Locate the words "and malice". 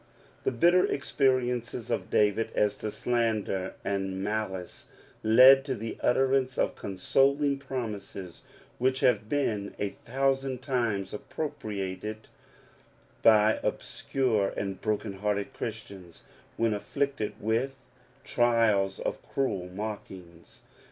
3.85-4.87